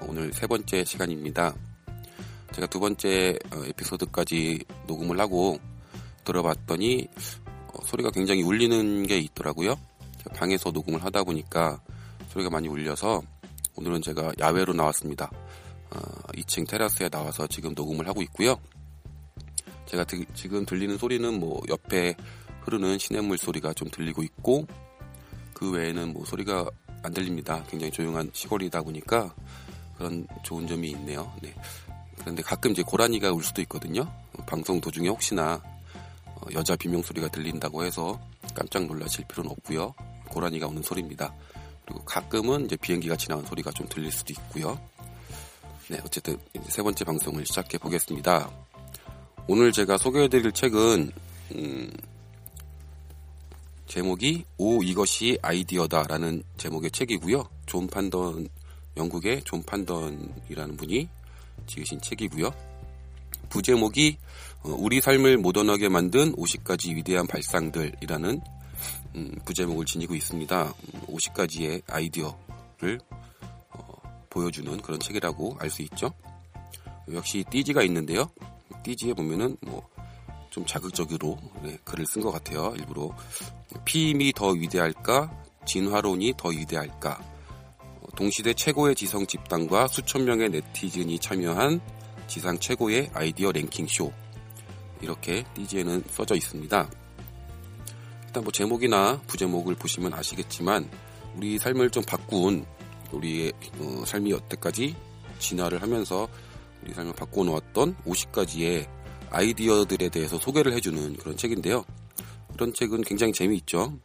[0.00, 1.54] 오늘 세 번째 시간입니다.
[2.52, 5.58] 제가 두 번째 어, 에피소드까지 녹음을 하고
[6.24, 7.08] 들어봤더니
[7.72, 9.76] 어, 소리가 굉장히 울리는 게 있더라고요.
[10.34, 11.80] 방에서 녹음을 하다 보니까
[12.28, 13.22] 소리가 많이 울려서
[13.76, 15.30] 오늘은 제가 야외로 나왔습니다.
[16.34, 18.56] 2층 어, 테라스에 나와서 지금 녹음을 하고 있고요.
[19.86, 22.14] 제가 드, 지금 들리는 소리는 뭐 옆에
[22.62, 24.66] 흐르는 시냇물 소리가 좀 들리고 있고
[25.54, 26.68] 그 외에는 뭐 소리가
[27.02, 27.64] 안 들립니다.
[27.68, 29.34] 굉장히 조용한 시골이다 보니까
[29.96, 31.32] 그런 좋은 점이 있네요.
[31.42, 31.54] 네.
[32.18, 34.10] 그런데 가끔 이제 고라니가 울 수도 있거든요.
[34.46, 35.62] 방송 도중에 혹시나
[36.24, 38.20] 어, 여자 비명 소리가 들린다고 해서
[38.54, 39.94] 깜짝 놀라실 필요는 없고요.
[40.28, 41.34] 고라니가 우는 소리입니다.
[41.84, 44.78] 그리고 가끔은 이제 비행기가 지나간 소리가 좀 들릴 수도 있고요.
[45.88, 46.36] 네, 어쨌든
[46.68, 48.50] 세 번째 방송을 시작해 보겠습니다.
[49.46, 51.12] 오늘 제가 소개해드릴 책은
[51.54, 51.92] 음,
[53.86, 57.48] 제목이 오 이것이 아이디어다라는 제목의 책이고요.
[57.66, 58.48] 존 판던
[58.96, 61.08] 영국의 존 판던이라는 분이
[61.66, 62.50] 지으신 책이고요.
[63.48, 64.18] 부제목이
[64.62, 68.40] 어, 우리 삶을 모던하게 만든 50가지 위대한 발상들이라는
[69.16, 70.74] 음, 부제목을 지니고 있습니다.
[71.06, 73.00] 50가지의 음, 아이디어를
[73.70, 76.12] 어, 보여주는 그런 책이라고 알 수 있죠.
[77.12, 78.30] 역시 띠지가 있는데요.
[78.82, 79.96] 띠지에 보면은 뭐
[80.56, 82.72] 좀 자극적으로 네, 글을 쓴 것 같아요.
[82.78, 83.14] 일부러
[83.84, 85.30] 피임이 더 위대할까?
[85.66, 87.20] 진화론이 더 위대할까?
[88.16, 91.80] 동시대 최고의 지성 집단과 수천 명의 네티즌이 참여한
[92.26, 94.10] 지상 최고의 아이디어 랭킹 쇼.
[95.02, 96.90] 이렇게 띠지에는 써져 있습니다.
[98.24, 100.88] 일단 뭐 제목이나 부제목을 보시면 아시겠지만
[101.36, 102.64] 우리 삶을 좀 바꾼
[103.12, 104.96] 우리의 어, 삶이 여태까지
[105.38, 106.26] 진화를 하면서
[106.82, 108.88] 우리 삶을 바꿔 놓았던 50가지의
[109.28, 111.84] 아이디어들에 대해서 소개를 해주는 그런 책인데요.
[112.54, 113.98] 이런 책은 굉장히 재미있죠.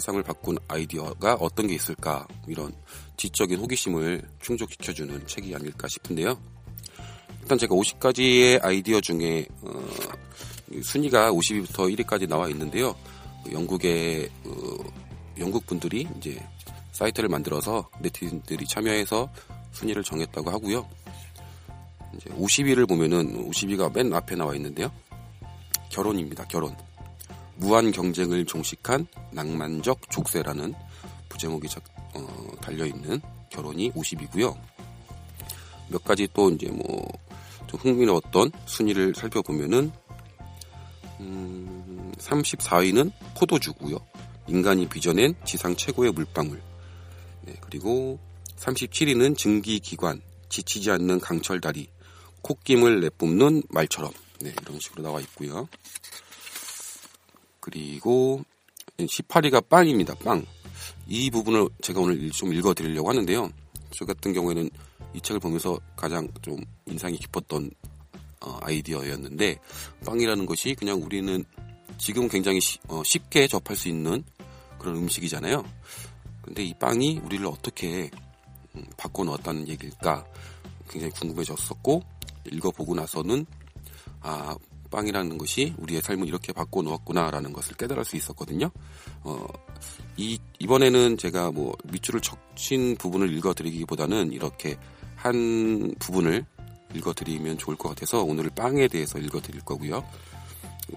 [0.00, 2.72] 세상을 바꾼 아이디어가 어떤 게 있을까 이런
[3.16, 6.38] 지적인 호기심을 충족시켜주는 책이 아닐까 싶은데요.
[7.42, 9.88] 일단 제가 50가지의 아이디어 중에 어,
[10.82, 12.94] 순위가 50위부터 1위까지 나와 있는데요.
[13.50, 14.76] 영국의 어,
[15.38, 16.40] 영국 분들이 이제
[16.92, 19.28] 사이트를 만들어서 네티즌들이 참여해서
[19.72, 20.88] 순위를 정했다고 하고요.
[22.14, 24.92] 이제 50위를 보면은 50위가 맨 앞에 나와 있는데요.
[25.90, 26.44] 결혼입니다.
[26.46, 26.76] 결혼.
[27.58, 30.74] 무한 경쟁을 종식한 낭만적 족쇄라는
[31.28, 31.68] 부제목이
[32.14, 33.20] 어, 달려있는
[33.50, 34.56] 결혼이 50이고요.
[35.90, 37.06] 몇 가지 또 이제 뭐
[37.68, 39.92] 좀 흥미로웠던 순위를 살펴보면은
[41.20, 43.98] 음, 34위는 포도주고요.
[44.48, 46.60] 인간이 빚어낸 지상 최고의 물방울.
[47.42, 48.18] 네, 그리고
[48.56, 51.88] 37위는 증기기관, 지치지 않는 강철다리,
[52.42, 54.10] 콧김을 내뿜는 말처럼.
[54.40, 55.68] 네, 이런 식으로 나와 있고요.
[57.68, 58.42] 그리고
[58.96, 60.14] 18위가 빵입니다.
[60.16, 60.44] 빵.
[61.06, 63.50] 이 부분을 제가 오늘 좀 읽어드리려고 하는데요.
[63.90, 64.70] 저 같은 경우에는
[65.12, 66.56] 이 책을 보면서 가장 좀
[66.86, 67.70] 인상이 깊었던
[68.40, 69.58] 어, 아이디어였는데
[70.06, 71.44] 빵이라는 것이 그냥 우리는
[71.98, 74.24] 지금 굉장히 시, 어, 쉽게 접할 수 있는
[74.78, 75.62] 그런 음식이잖아요.
[76.40, 78.10] 근데 이 빵이 우리를 어떻게
[78.76, 80.24] 음, 바꿔놓았다는 얘기일까
[80.88, 82.02] 굉장히 궁금해졌었고
[82.50, 83.44] 읽어보고 나서는
[84.20, 84.56] 아
[84.90, 88.70] 빵이라는 것이 우리의 삶을 이렇게 바꿔 놓았구나라는 것을 깨달을 수 있었거든요.
[89.22, 89.46] 어,
[90.16, 94.76] 이, 이번에는 제가 뭐 밑줄을 척친 부분을 읽어드리기보다는 이렇게
[95.14, 96.44] 한 부분을
[96.94, 100.04] 읽어드리면 좋을 것 같아서 오늘 빵에 대해서 읽어드릴 거고요.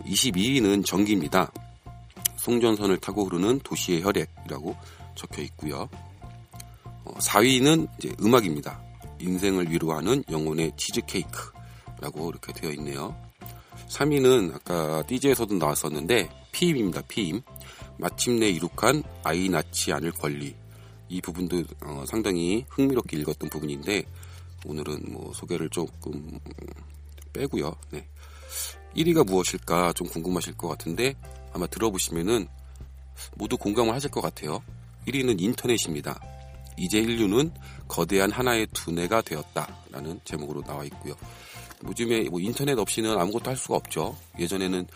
[0.05, 1.51] 22위는 전기입니다.
[2.37, 4.75] 송전선을 타고 흐르는 도시의 혈액이라고
[5.15, 5.89] 적혀 있고요.
[7.03, 8.81] 어, 4위는 이제 음악입니다.
[9.19, 13.30] 인생을 위로하는 영혼의 치즈케이크라고 이렇게 되어 있네요.
[13.91, 17.01] 3위는 아까 DJ에서도 나왔었는데 피임입니다.
[17.07, 17.41] 피임.
[17.97, 20.55] 마침내 이룩한 아이 낳지 않을 권리.
[21.09, 24.03] 이 부분도 어, 상당히 흥미롭게 읽었던 부분인데
[24.65, 26.39] 오늘은 뭐 소개를 조금
[27.33, 27.75] 빼고요.
[27.91, 28.07] 네.
[28.95, 31.15] 1위가 무엇일까 좀 궁금하실 것 같은데
[31.53, 32.47] 아마 들어보시면은
[33.35, 34.63] 모두 공감을 하실 것 같아요.
[35.07, 36.19] 1위는 인터넷입니다.
[36.77, 37.51] 이제 인류는
[37.87, 41.13] 거대한 하나의 두뇌가 되었다라는 제목으로 나와 있고요.
[41.87, 44.15] 요즘에 뭐 인터넷 없이는 아무것도 할 수가 없죠.
[44.39, 44.87] 예전에는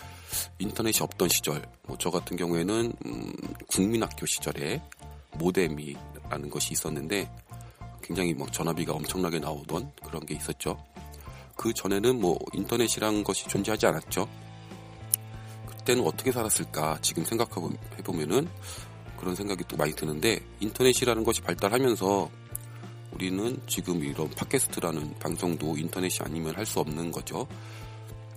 [0.60, 3.34] 인터넷이 없던 시절, 뭐 저 같은 경우에는 음,
[3.68, 4.82] 국민학교 시절에
[5.34, 7.30] 모뎀이라는 것이 있었는데
[8.02, 10.78] 굉장히 뭐 전화비가 엄청나게 나오던 그런 게 있었죠.
[11.56, 14.28] 그 전에는 뭐 인터넷이란 것이 존재하지 않았죠.
[15.68, 18.48] 그때는 어떻게 살았을까 지금 생각하고 해보면은
[19.20, 22.30] 그런 생각이 또 많이 드는데 인터넷이라는 것이 발달하면서
[23.15, 27.47] 우리는 지금 이런 팟캐스트라는 방송도 인터넷이 아니면 할 수 없는 거죠.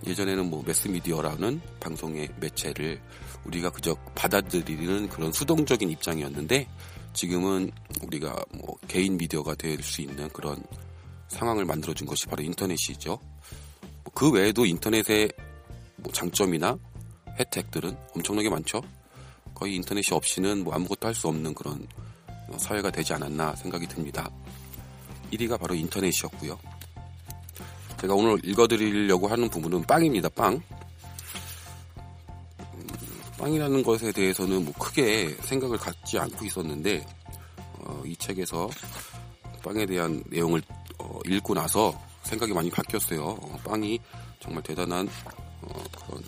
[0.07, 3.01] 예전에는 뭐 매스미디어라는 방송의 매체를
[3.45, 6.69] 우리가 그저 받아들이는 그런 수동적인 입장이었는데
[7.13, 7.73] 지금은
[8.03, 10.63] 우리가 뭐 개인 미디어가 될 수 있는 그런
[11.27, 13.19] 상황을 만들어준 것이 바로 인터넷이죠.
[14.15, 15.33] 그 외에도 인터넷의
[15.97, 16.79] 뭐 장점이나
[17.41, 18.83] 혜택들은 엄청나게 많죠.
[19.55, 21.85] 거의 인터넷이 없이는 뭐 아무것도 할 수 없는 그런
[22.57, 24.31] 사회가 되지 않았나 생각이 듭니다.
[25.33, 26.59] 1위가 바로 인터넷이었고요.
[28.01, 30.29] 제가 오늘 읽어드리려고 하는 부분은 빵입니다.
[30.31, 30.63] 빵.
[32.61, 32.87] 음,
[33.39, 37.05] 빵이라는 것에 대해서는 뭐 크게 생각을 갖지 않고 있었는데
[37.81, 38.69] 어, 이 책에서
[39.65, 40.63] 빵에 대한 내용을
[40.99, 43.25] 어, 읽고 나서 생각이 많이 바뀌었어요.
[43.25, 43.99] 어, 빵이
[44.41, 45.09] 정말 대단한
[45.63, 46.23] 어, 그런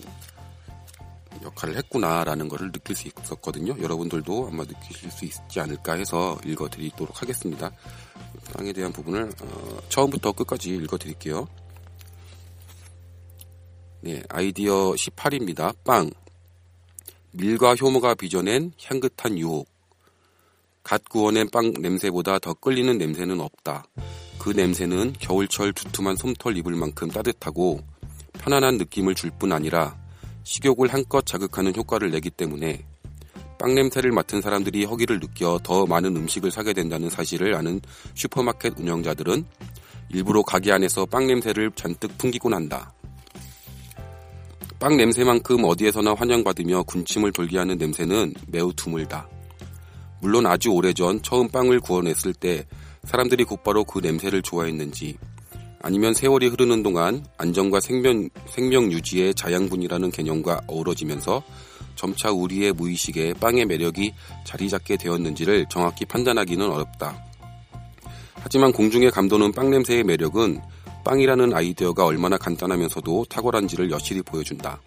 [1.41, 3.81] 역할을 했구나라는 것을 느낄 수 있었거든요.
[3.81, 7.71] 여러분들도 아마 느끼실 수 있지 않을까 해서 읽어드리도록 하겠습니다.
[8.53, 11.47] 빵에 대한 부분을 어, 처음부터 끝까지 읽어드릴게요.
[14.01, 15.75] 네, 아이디어 18입니다.
[15.83, 16.09] 빵.
[17.31, 19.69] 밀과 효모가 빚어낸 향긋한 유혹.
[20.83, 23.85] 갓 구워낸 빵 냄새보다 더 끌리는 냄새는 없다.
[24.39, 27.79] 그 냄새는 겨울철 두툼한 솜털 입을 만큼 따뜻하고
[28.33, 29.95] 편안한 느낌을 줄 뿐 아니라
[30.43, 32.83] 식욕을 한껏 자극하는 효과를 내기 때문에
[33.61, 37.79] 빵 냄새를 맡은 사람들이 허기를 느껴 더 많은 음식을 사게 된다는 사실을 아는
[38.15, 39.45] 슈퍼마켓 운영자들은
[40.09, 42.91] 일부러 가게 안에서 빵 냄새를 잔뜩 풍기곤 한다.
[44.79, 49.29] 빵 냄새만큼 어디에서나 환영받으며 군침을 돌게 하는 냄새는 매우 드물다.
[50.21, 52.65] 물론 아주 오래전 처음 빵을 구워냈을 때
[53.03, 55.19] 사람들이 곧바로 그 냄새를 좋아했는지
[55.83, 61.43] 아니면 세월이 흐르는 동안 안전과 생명, 생명 유지의 자양분이라는 개념과 어우러지면서
[62.01, 67.23] 점차 우리의 무의식에 빵의 매력이 자리 잡게 되었는지를 정확히 판단하기는 어렵다.
[68.33, 70.61] 하지만 공중에 감도는 빵 냄새의 매력은
[71.03, 74.81] 빵이라는 아이디어가 얼마나 간단하면서도 탁월한지를 여실히 보여준다.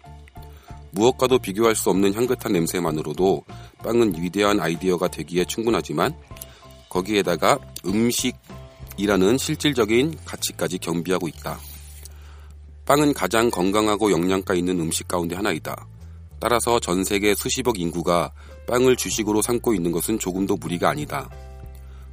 [0.91, 3.45] 무엇과도 비교할 수 없는 향긋한 냄새만으로도
[3.77, 6.13] 빵은 위대한 아이디어가 되기에 충분하지만
[6.89, 11.59] 거기에다가 음식이라는 실질적인 가치까지 겸비하고 있다.
[12.85, 15.87] 빵은 가장 건강하고 영양가 있는 음식 가운데 하나이다.
[16.39, 18.31] 따라서 전 세계 수십억 인구가
[18.67, 21.29] 빵을 주식으로 삼고 있는 것은 조금도 무리가 아니다.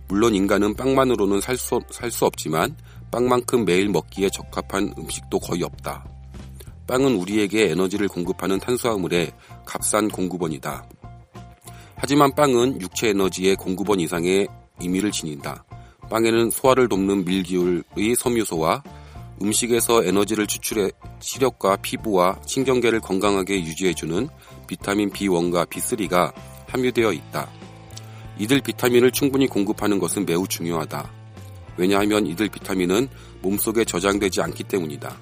[0.08, 2.76] 물론 인간은 빵만으로는 살 수 살 수 없지만
[3.10, 6.04] 빵만큼 매일 먹기에 적합한 음식도 거의 없다.
[6.86, 9.32] 빵은 우리에게 에너지를 공급하는 탄수화물의
[9.64, 10.86] 값싼 공급원이다.
[11.94, 14.48] 하지만 빵은 육체 에너지의 공급원 이상의
[14.80, 15.64] 의미를 지닌다.
[16.10, 18.82] 빵에는 소화를 돕는 밀기울의 섬유소와
[19.42, 20.90] 음식에서 에너지를 추출해
[21.20, 24.28] 시력과 피부와 신경계를 건강하게 유지해주는
[24.68, 26.32] 비타민 B1과 B3가
[26.68, 27.50] 함유되어 있다.
[28.38, 31.10] 이들 비타민을 충분히 공급하는 것은 매우 중요하다.
[31.76, 33.08] 왜냐하면 이들 비타민은
[33.42, 35.18] 몸속에 저장되지 않기 때문이다.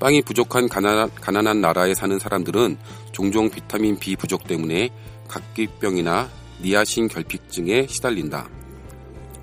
[0.00, 2.76] 빵이 부족한 가난한, 가난한 나라에 사는 사람들은
[3.12, 4.90] 종종 비타민 B 부족 때문에
[5.28, 6.28] 각기병이나
[6.62, 8.48] 니아신 결핍증에 시달린다.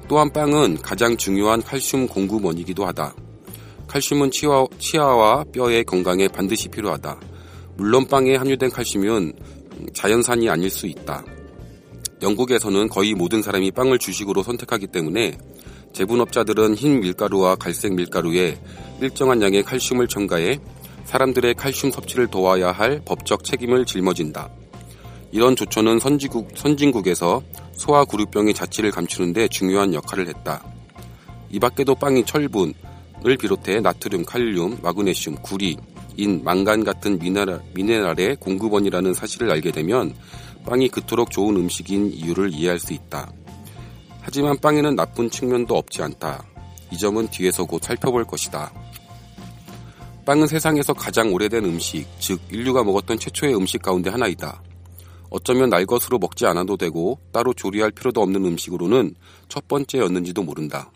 [0.08, 3.16] 또한 빵은 가장 중요한 칼슘 공급원이기도 하다.
[3.88, 7.20] 칼슘은 치아, 치아와 뼈의 건강에 반드시 필요하다.
[7.76, 9.34] 물론 빵에 함유된 칼슘은
[9.94, 11.24] 자연산이 아닐 수 있다.
[12.22, 15.38] 영국에서는 거의 모든 사람이 빵을 주식으로 선택하기 때문에
[15.94, 18.60] 제분업자들은 흰 밀가루와 갈색 밀가루에
[19.02, 20.60] 일정한 양의 칼슘을 첨가해
[21.06, 24.50] 사람들의 칼슘 섭취를 도와야 할 법적 책임을 짊어진다.
[25.32, 27.42] 이런 조처는 선진국, 선진국에서
[27.74, 30.64] 소화 구류병의 자취를 감추는데 중요한 역할을 했다.
[31.50, 32.74] 이 밖에도 빵이 철분
[33.26, 35.78] 을 비롯해 나트륨, 칼륨, 마그네슘, 구리,
[36.18, 40.14] 인, 망간 같은 미네랄, 미네랄의 공급원이라는 사실을 알게 되면
[40.66, 43.32] 빵이 그토록 좋은 음식인 이유를 이해할 수 있다.
[44.22, 46.44] 하지만 빵에는 나쁜 측면도 없지 않다.
[46.92, 48.72] 이 점은 뒤에서 곧 살펴볼 것이다.
[50.26, 54.62] 빵은 세상에서 가장 오래된 음식, 즉 인류가 먹었던 최초의 음식 가운데 하나이다.
[55.30, 59.16] 어쩌면 날 것으로 먹지 않아도 되고 따로 조리할 필요도 없는 음식으로는
[59.50, 60.92] 첫 번째였는지도 모른다.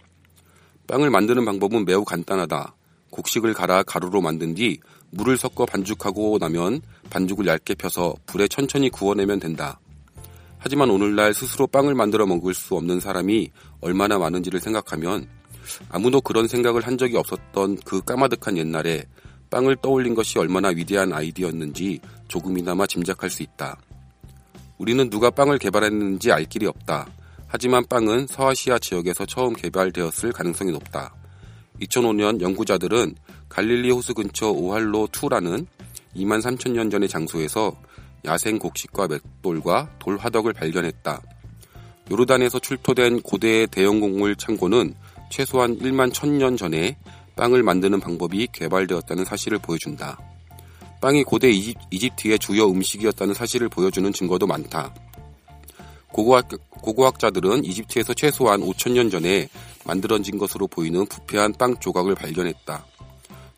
[0.88, 2.74] 빵을 만드는 방법은 매우 간단하다.
[3.12, 4.80] 곡식을 갈아 가루로 만든 뒤
[5.12, 9.80] 물을 섞어 반죽하고 나면 반죽을 얇게 펴서 불에 천천히 구워내면 된다.
[10.58, 13.52] 하지만 오늘날 스스로 빵을 만들어 먹을 수 없는 사람이
[13.82, 15.28] 얼마나 많은지를 생각하면
[15.90, 19.06] 아무도 그런 생각을 한 적이 없었던 그 까마득한 옛날에
[19.50, 23.78] 빵을 떠올린 것이 얼마나 위대한 아이디어였는지 조금이나마 짐작할 수 있다.
[24.78, 27.08] 우리는 누가 빵을 개발했는지 알 길이 없다.
[27.48, 31.16] 하지만 빵은 서아시아 지역에서 처음 개발되었을 가능성이 높다.
[31.82, 33.16] 2005년 연구자들은
[33.50, 35.66] 갈릴리 호수 근처 오할로 2라는
[36.16, 37.76] 2만 3천 년 전의 장소에서
[38.26, 41.22] 야생 곡식과 맷돌과 돌 화덕을 발견했다.
[42.12, 44.96] 요르단에서 출토된 고대의 대형 곡물 창고는
[45.30, 46.98] 최소한 1만 1000년 전에
[47.36, 50.18] 빵을 만드는 방법이 개발되었다는 사실을 보여준다.
[51.00, 54.94] 빵이 고대 이집, 트의 주요 음식이었다는 사실을 보여주는 증거도 많다.
[56.18, 59.48] 고고학, 고고학자들은 이집트에서 최소한 5천년 전에
[59.86, 62.86] 만들어진 것으로 보이는 부패한 빵 조각을 발견했다.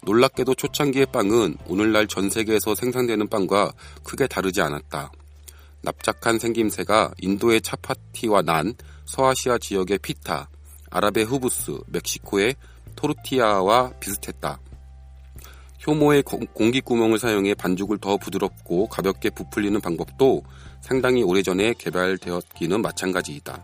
[0.04, 3.72] 놀랍게도 초창기의 빵은 오늘날 전 세계에서 생산되는 빵과
[4.04, 5.10] 크게 다르지 않았다.
[5.84, 8.74] 납작한 생김새가 인도의 차파티와 난,
[9.06, 10.50] 서아시아 지역의 피타,
[10.90, 12.56] 아랍의 후부스, 멕시코의
[12.98, 14.60] 토르티아와 비슷했다.
[15.90, 20.44] 효모의 공기 구멍을 사용해 반죽을 더 부드럽고 가볍게 부풀리는 방법도
[20.82, 23.64] 상당히 오래전에 개발되었기는 마찬가지이다.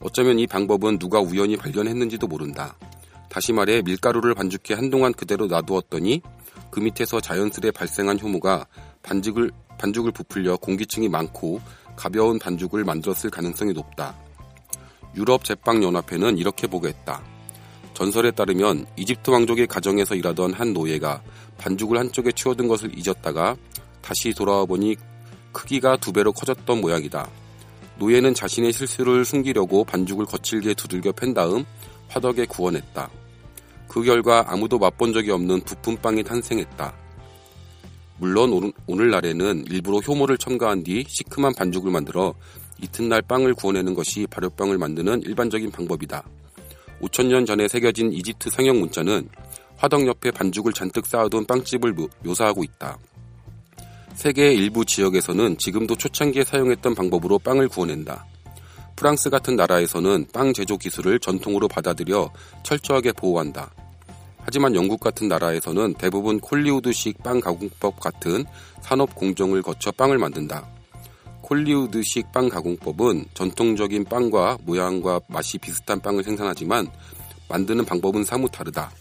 [0.00, 2.76] 어쩌면 이 방법은 누가 우연히 발견했는지도 모른다.
[3.28, 6.22] 다시 말해 밀가루를 반죽해 한동안 그대로 놔두었더니
[6.70, 8.68] 그 밑에서 자연스레 발생한 효모가
[9.02, 11.60] 반죽을, 반죽을 부풀려 공기층이 많고
[11.96, 14.14] 가벼운 반죽을 만들었을 가능성이 높다.
[15.16, 17.39] 유럽 제빵연합회는 이렇게 보고했다.
[18.00, 21.20] 전설에 따르면 이집트 왕족의 가정에서 일하던 한 노예가
[21.58, 23.56] 반죽을 한쪽에 치워둔 것을 잊었다가
[24.00, 24.96] 다시 돌아와 보니
[25.52, 27.28] 크기가 두 배로 커졌던 모양이다.
[27.98, 31.66] 노예는 자신의 실수를 숨기려고 반죽을 거칠게 두들겨 팬 다음
[32.08, 33.10] 화덕에 구워냈다.
[33.86, 36.94] 그 결과 아무도 맛본 적이 없는 부푼 빵이 탄생했다.
[38.16, 42.32] 물론 오늘날에는 일부러 효모를 첨가한 뒤 시큼한 반죽을 만들어
[42.80, 46.24] 이튿날 빵을 구워내는 것이 발효빵을 만드는 일반적인 방법이다.
[47.02, 49.28] 5천년 전에 새겨진 이집트 상형 문자는
[49.76, 52.98] 화덕 옆에 반죽을 잔뜩 쌓아둔 빵집을 묘사하고 있다.
[54.14, 58.26] 세계의 일부 지역에서는 지금도 초창기에 사용했던 방법으로 빵을 구워낸다.
[58.96, 62.30] 프랑스 같은 나라에서는 빵 제조 기술을 전통으로 받아들여
[62.62, 63.70] 철저하게 보호한다.
[64.42, 68.44] 하지만 영국 같은 나라에서는 대부분 콜리우드식 빵 가공법 같은
[68.82, 70.79] 산업 공정을 거쳐 빵을 만든다.
[71.50, 76.86] 콜리우드식 빵 가공법은 전통적인 빵과 모양과 맛이 비슷한 빵을 생산하지만
[77.48, 78.92] 만드는 방법은 사뭇 다르다.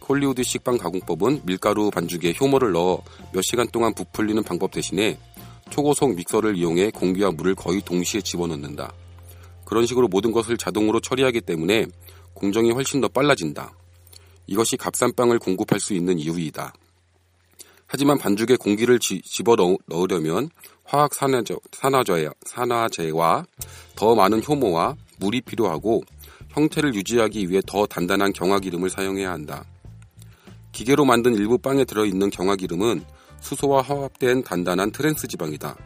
[0.00, 3.02] 콜리우드식 빵 가공법은 밀가루 반죽에 효모를 넣어
[3.32, 5.18] 몇 시간 동안 부풀리는 방법 대신에
[5.70, 8.92] 초고속 믹서를 이용해 공기와 물을 거의 동시에 집어넣는다.
[9.64, 11.86] 그런 식으로 모든 것을 자동으로 처리하기 때문에
[12.34, 13.72] 공정이 훨씬 더 빨라진다.
[14.46, 16.70] 이것이 값싼 빵을 공급할 수 있는 이유이다.
[17.86, 20.50] 하지만 반죽에 공기를 지, 집어 넣으려면
[20.88, 23.44] 화학 산화제, 산화제, 산화제와
[23.94, 26.02] 더 많은 효모와 물이 필요하고
[26.48, 29.64] 형태를 유지하기 위해 더 단단한 경화기름을 사용해야 한다.
[30.72, 33.04] 기계로 만든 일부 빵에 들어있는 경화기름은
[33.40, 35.76] 수소와 화합된 단단한 트랜스 지방이다.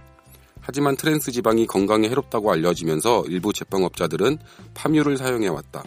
[0.60, 4.38] 하지만 트랜스 지방이 건강에 해롭다고 알려지면서 일부 제빵업자들은
[4.74, 5.82] 팜유를 사용해왔다.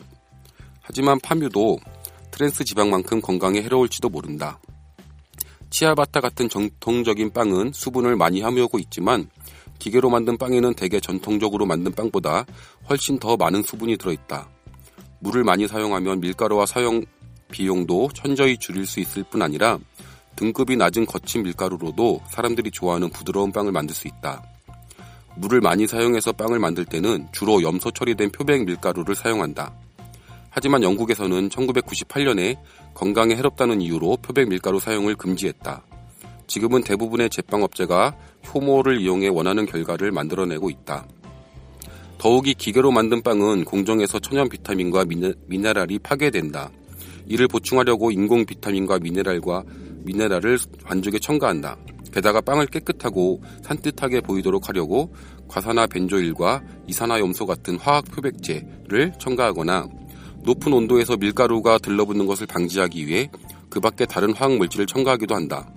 [0.82, 1.80] 하지만 팜유도
[2.32, 4.60] 트랜스 지방만큼 건강에 해로울지도 모른다.
[5.76, 9.30] 치아바타 같은 전통적인 빵은 수분을 많이 함유하고 있지만
[9.78, 12.46] 기계로 만든 빵에는 대개 전통적으로 만든 빵보다
[12.90, 14.48] 훨씬 더 많은 수분이 들어있다.
[15.20, 17.04] 물을 많이 사용하면 밀가루와 사용
[17.52, 19.78] 비용도 현저히 줄일 수 있을 뿐 아니라
[20.38, 24.44] 등급이 낮은 거친 밀가루로도 사람들이 좋아하는 부드러운 빵을 만들 수 있다.
[25.36, 29.74] 물을 많이 사용해서 빵을 만들 때는 주로 염소 처리된 표백 밀가루를 사용한다.
[30.58, 32.58] 하지만 영국에서는 1998년에
[32.94, 35.84] 건강에 해롭다는 이유로 표백 밀가루 사용을 금지했다.
[36.48, 38.16] 지금은 대부분의 제빵업체가
[38.48, 41.08] 효모를 이용해 원하는 결과를 만들어내고 있다.
[42.18, 46.70] 더욱이 기계로 만든 빵은 공정에서 천연 비타민과 미네, 미네랄이 파괴된다.
[47.26, 49.64] 이를 보충하려고 인공 비타민과 미네랄과
[50.06, 51.76] 미네랄을 반죽에 첨가한다.
[52.14, 55.14] 게다가 빵을 깨끗하고 산뜻하게 보이도록 하려고
[55.50, 59.90] 과산화 벤조일과 이산화염소 같은 화학 표백제를 첨가하거나
[60.46, 63.30] 높은 온도에서 밀가루가 들러붙는 것을 방지하기 위해
[63.70, 65.68] 그 밖에 다른 화학 물질을 첨가하기도 한다.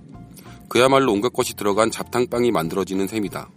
[0.68, 3.48] 그야말로 온갖 것이 들어간 잡탕빵이 만들어지는 셈이다.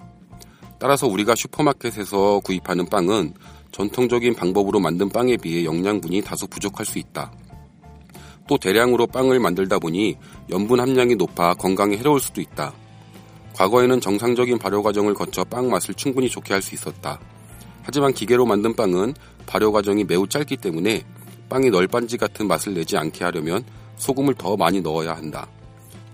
[0.79, 3.33] 따라서 우리가 슈퍼마켓에서 구입하는 빵은
[3.71, 7.31] 전통적인 방법으로 만든 빵에 비해 영양분이 다소 부족할 수 있다.
[8.47, 10.17] 또 대량으로 빵을 만들다 보니
[10.49, 12.73] 염분 함량이 높아 건강에 해로울 수도 있다.
[13.53, 17.19] 과거에는 정상적인 발효 과정을 거쳐 빵 맛을 충분히 좋게 할 수 있었다.
[17.83, 19.13] 하지만 기계로 만든 빵은
[19.45, 21.03] 발효 과정이 매우 짧기 때문에
[21.49, 23.63] 빵이 널빤지 같은 맛을 내지 않게 하려면
[23.97, 25.47] 소금을 더 많이 넣어야 한다.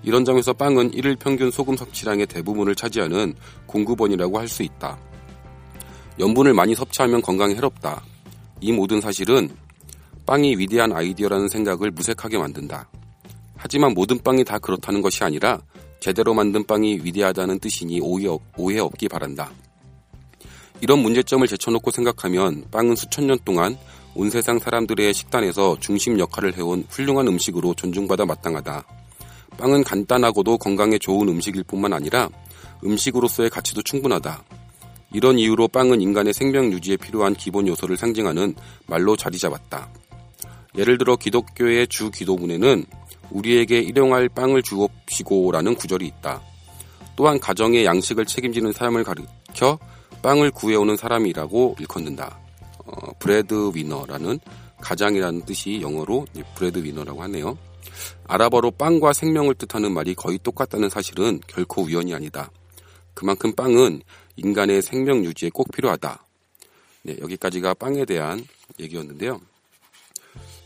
[0.04, 3.34] 이런 점에서 빵은 일일 평균 소금 섭취량의 대부분을 차지하는
[3.66, 4.98] 공급원이라고 할 수 있다.
[6.20, 8.04] 염분을 많이 섭취하면 건강에 해롭다.
[8.60, 9.50] 이 모든 사실은
[10.26, 12.90] 빵이 위대한 아이디어라는 생각을 무색하게 만든다.
[13.56, 15.60] 하지만 모든 빵이 다 그렇다는 것이 아니라
[16.00, 19.52] 제대로 만든 빵이 위대하다는 뜻이니 오해, 오해 없기 바란다.
[20.82, 23.78] 이런 문제점을 제쳐놓고 생각하면 빵은 수천 년 동안
[24.16, 28.86] 온 세상 사람들의 식단에서 중심 역할을 해온 훌륭한 음식으로 존중받아 마땅하다.
[29.58, 32.30] 빵은 간단하고도 건강에 좋은 음식일 뿐만 아니라
[32.84, 34.44] 음식으로서의 가치도 충분하다.
[35.14, 38.56] 이런 이유로 빵은 인간의 생명 유지에 필요한 기본 요소를 상징하는
[38.88, 39.90] 말로 자리 잡았다.
[40.78, 42.86] 예를 들어 기독교의 주 기도문에는
[43.32, 46.42] 우리에게 일용할 빵을 주옵시고라는 구절이 있다.
[47.16, 49.80] 또한 가정의 양식을 책임지는 사람을 가리켜
[50.22, 52.40] 빵을 구해오는 사람이라고 일컫는다.
[52.86, 54.40] 어, breadwinner라는
[54.82, 57.58] 가장이라는 뜻이 영어로 breadwinner라고 하네요.
[58.28, 62.52] 아랍어로 빵과 생명을 뜻하는 말이 거의 똑같다는 사실은 결코 우연이 아니다.
[63.14, 64.02] 그만큼 빵은
[64.36, 66.24] 인간의 생명 유지에 꼭 필요하다.
[67.04, 68.46] 네, 여기까지가 빵에 대한
[68.80, 69.40] 얘기였는데요.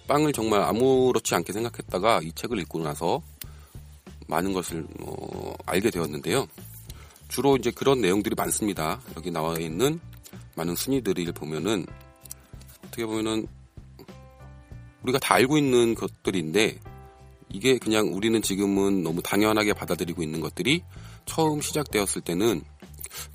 [0.08, 3.22] 빵을 정말 아무렇지 않게 생각했다가 이 책을 읽고 나서
[4.28, 6.48] 많은 것을 어, 알게 되었는데요.
[7.32, 9.00] 주로 이제 그런 내용들이 많습니다.
[9.16, 10.02] 여기 나와 있는
[10.56, 11.86] 많은 순위들을 보면은
[12.86, 13.48] 어떻게 보면은
[15.04, 16.78] 우리가 다 알고 있는 것들인데
[17.48, 20.84] 이게 그냥 우리는 지금은 너무 당연하게 받아들이고 있는 것들이
[21.26, 22.64] 처음 시작되었을 때는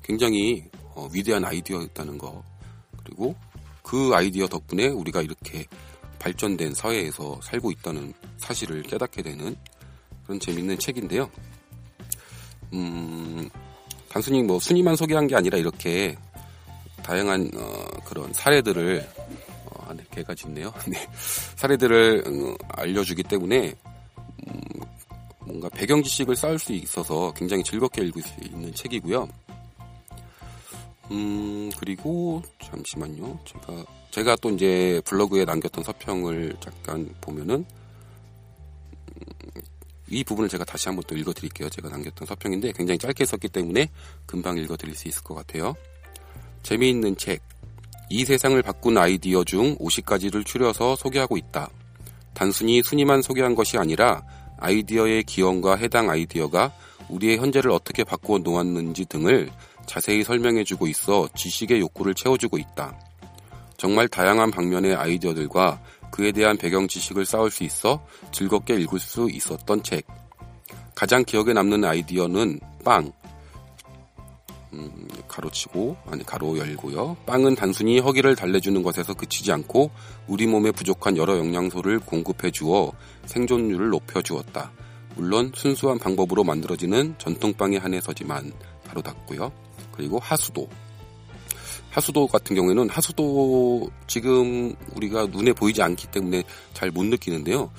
[0.03, 2.43] 굉장히 어, 위대한 아이디어였다는 거
[3.03, 3.35] 그리고
[3.81, 5.65] 그 아이디어 덕분에 우리가 이렇게
[6.19, 9.55] 발전된 사회에서 살고 있다는 사실을 깨닫게 되는
[10.23, 11.31] 그런 재밌는 책인데요.
[12.73, 13.49] 음,
[14.17, 16.17] 단순히 뭐 순위만 소개한 게 아니라 이렇게
[17.03, 19.07] 다양한 어, 그런 사례들을
[19.67, 20.73] 어, 아, 네, 개가 짖네요.
[20.89, 21.07] 네,
[21.55, 23.75] 사례들을 어, 알려주기 때문에
[24.47, 24.59] 음,
[25.41, 29.27] 뭔가 배경 지식을 쌓을 수 있어서 굉장히 즐겁게 읽을 수 있는 책이고요.
[31.11, 33.37] 음, 그리고 잠시만요.
[33.45, 37.65] 제가 제가 또 이제 블로그에 남겼던 서평을 잠깐 보면은 음,
[40.09, 41.69] 이 부분을 제가 다시 한번 또 읽어드릴게요.
[41.69, 43.89] 제가 남겼던 서평인데 굉장히 짧게 썼기 때문에
[44.25, 45.75] 금방 읽어드릴 수 있을 것 같아요.
[46.63, 47.41] 재미있는 책.
[48.09, 51.69] 이 세상을 바꾼 아이디어 중 50가지를 추려서 소개하고 있다.
[52.33, 54.23] 단순히 순위만 소개한 것이 아니라
[54.59, 56.71] 아이디어의 기원과 해당 아이디어가
[57.09, 59.49] 우리의 현재를 어떻게 바꾸어 놓았는지 등을
[59.85, 62.97] 자세히 설명해주고 있어 지식의 욕구를 채워주고 있다.
[63.77, 65.79] 정말 다양한 방면의 아이디어들과
[66.11, 70.05] 그에 대한 배경 지식을 쌓을 수 있어 즐겁게 읽을 수 있었던 책.
[70.95, 73.11] 가장 기억에 남는 아이디어는 빵.
[74.73, 77.17] 음, 가로치고 아니 가로 열고요.
[77.25, 79.91] 빵은 단순히 허기를 달래주는 것에서 그치지 않고
[80.27, 82.91] 우리 몸에 부족한 여러 영양소를 공급해 주어
[83.25, 84.71] 생존율을 높여 주었다.
[85.15, 88.51] 물론 순수한 방법으로 만들어지는 전통빵에 한해서지만
[88.85, 89.51] 바로 닫고요.
[89.91, 90.69] 그리고 하수도.
[91.97, 97.71] 하수도 같은 경우에는 하수도 지금 우리가 눈에 보이지 않기 때문에 잘 못 느끼는데요.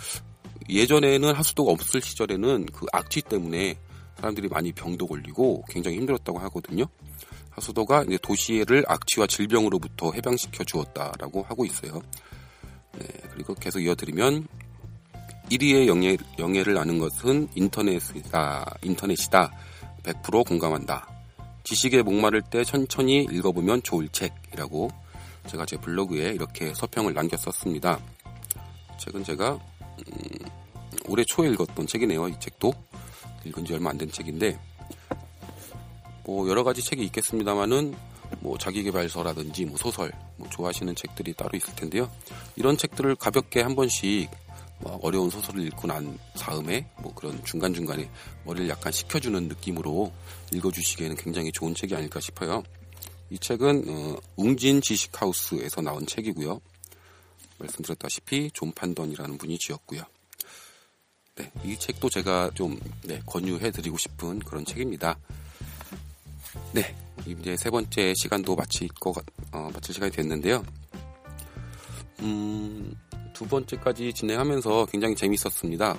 [0.68, 3.78] 예전에는 하수도가 없을 시절에는 그 악취 때문에
[4.16, 6.84] 사람들이 많이 병도 걸리고 굉장히 힘들었다고 하거든요.
[7.50, 12.02] 하수도가 이제 도시를 악취와 질병으로부터 해방시켜 주었다라고 하고 있어요.
[12.98, 14.48] 네, 그리고 계속 이어드리면
[15.52, 18.78] 1위의 영예, 영예를 아는 것은 인터넷이다.
[18.82, 19.52] 인터넷이다.
[20.02, 21.17] 100% 공감한다.
[21.68, 24.88] 지식에 목마를 때 천천히 읽어보면 좋을 책이라고
[25.48, 27.98] 제가 제 블로그에 이렇게 서평을 남겼었습니다.
[28.98, 30.48] 책은 제가 음,
[31.08, 32.28] 올해 초에 읽었던 책이네요.
[32.28, 32.72] 이 책도
[33.44, 34.58] 읽은 지 얼마 안 된 책인데
[36.24, 37.94] 뭐 여러 가지 책이 있겠습니다만은
[38.40, 42.10] 뭐 자기개발서라든지 뭐 소설 뭐 좋아하시는 책들이 따로 있을 텐데요.
[42.56, 44.30] 이런 책들을 가볍게 한 번씩
[44.80, 48.08] 뭐 어려운 소설을 읽고 난 다음에 뭐 그런 중간중간에
[48.44, 50.12] 머리를 약간 식혀주는 느낌으로
[50.52, 52.62] 읽어주시기에는 굉장히 좋은 책이 아닐까 싶어요.
[53.30, 56.60] 이 책은 어, 웅진 지식하우스에서 나온 책이고요.
[57.58, 60.02] 말씀드렸다시피 존 판던이라는 분이 지었고요.
[61.34, 65.18] 네, 이 책도 제가 좀 네, 권유해드리고 싶은 그런 책입니다.
[66.72, 69.12] 네, 이제 세 번째 시간도 마칠 거
[69.52, 70.64] 어, 마칠 시간이 됐는데요.
[72.20, 72.94] 음,
[73.38, 75.96] 두 번째까지 진행하면서 굉장히 재밌었습니다.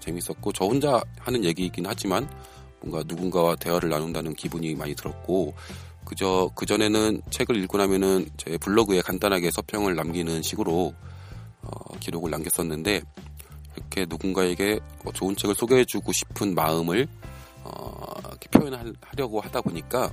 [0.00, 2.26] 재밌었고 저 혼자 하는 얘기이긴 하지만
[2.80, 5.52] 뭔가 누군가와 대화를 나눈다는 기분이 많이 들었고
[6.06, 10.94] 그저 그 전에는 책을 읽고 나면은 제 블로그에 간단하게 서평을 남기는 식으로
[11.60, 13.02] 어, 기록을 남겼었는데
[13.76, 17.06] 이렇게 누군가에게 뭐 좋은 책을 소개해주고 싶은 마음을
[17.64, 18.14] 어,
[18.50, 20.10] 표현하려고 하다 보니까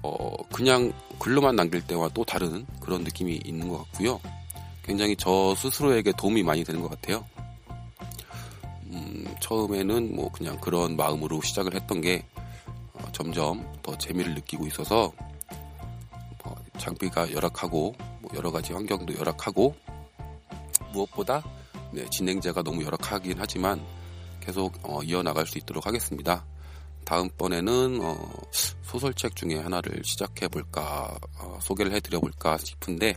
[0.00, 4.18] 어, 그냥 글로만 남길 때와 또 다른 그런 느낌이 있는 것 같고요.
[4.84, 7.24] 굉장히 저 스스로에게 도움이 많이 되는 것 같아요.
[8.84, 12.24] 음, 처음에는 뭐 그냥 그런 마음으로 시작을 했던 게
[12.92, 15.12] 어, 점점 더 재미를 느끼고 있어서
[16.44, 19.74] 뭐 장비가 열악하고 뭐 여러 가지 환경도 열악하고
[20.92, 21.42] 무엇보다
[21.90, 23.80] 네, 진행자가 너무 열악하긴 하지만
[24.40, 26.44] 계속 어, 이어나갈 수 있도록 하겠습니다.
[27.04, 28.32] 다음번에는 어,
[28.82, 33.14] 소설책 중에 하나를 시작해 볼까 어, 소개를 해드려 볼까 싶은데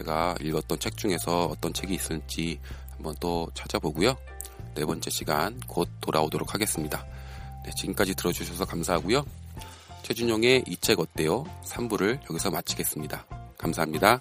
[0.00, 2.58] 제가 읽었던 책 중에서 어떤 책이 있을지
[2.92, 4.16] 한번 또 찾아보고요.
[4.74, 7.04] 네 번째 시간 곧 돌아오도록 하겠습니다.
[7.64, 9.24] 네, 지금까지 들어주셔서 감사하고요.
[10.02, 11.44] 최준용의 이 책 어때요?
[11.64, 13.26] 3부를 여기서 마치겠습니다.
[13.58, 14.20] 감사합니다.